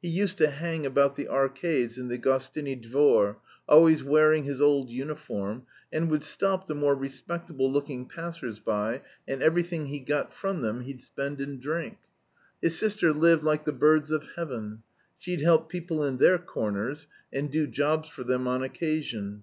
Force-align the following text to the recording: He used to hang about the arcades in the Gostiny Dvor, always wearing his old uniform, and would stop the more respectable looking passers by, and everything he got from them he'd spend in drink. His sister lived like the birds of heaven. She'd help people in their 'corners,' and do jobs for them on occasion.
He 0.00 0.08
used 0.08 0.38
to 0.38 0.50
hang 0.50 0.86
about 0.86 1.16
the 1.16 1.26
arcades 1.28 1.98
in 1.98 2.06
the 2.06 2.16
Gostiny 2.16 2.76
Dvor, 2.76 3.38
always 3.68 4.04
wearing 4.04 4.44
his 4.44 4.60
old 4.60 4.88
uniform, 4.88 5.66
and 5.92 6.08
would 6.12 6.22
stop 6.22 6.68
the 6.68 6.76
more 6.76 6.94
respectable 6.94 7.72
looking 7.72 8.06
passers 8.06 8.60
by, 8.60 9.02
and 9.26 9.42
everything 9.42 9.86
he 9.86 9.98
got 9.98 10.32
from 10.32 10.62
them 10.62 10.82
he'd 10.82 11.02
spend 11.02 11.40
in 11.40 11.58
drink. 11.58 11.96
His 12.62 12.78
sister 12.78 13.12
lived 13.12 13.42
like 13.42 13.64
the 13.64 13.72
birds 13.72 14.12
of 14.12 14.28
heaven. 14.36 14.84
She'd 15.18 15.40
help 15.40 15.68
people 15.70 16.04
in 16.04 16.18
their 16.18 16.38
'corners,' 16.38 17.08
and 17.32 17.50
do 17.50 17.66
jobs 17.66 18.08
for 18.08 18.22
them 18.22 18.46
on 18.46 18.62
occasion. 18.62 19.42